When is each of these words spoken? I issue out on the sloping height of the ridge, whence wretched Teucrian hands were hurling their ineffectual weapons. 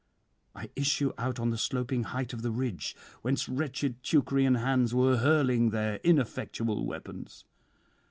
I 0.55 0.71
issue 0.75 1.13
out 1.19 1.39
on 1.39 1.51
the 1.51 1.59
sloping 1.59 2.05
height 2.05 2.33
of 2.33 2.41
the 2.41 2.49
ridge, 2.49 2.95
whence 3.21 3.47
wretched 3.47 4.01
Teucrian 4.01 4.55
hands 4.55 4.95
were 4.95 5.17
hurling 5.17 5.69
their 5.69 5.97
ineffectual 5.97 6.87
weapons. 6.87 7.45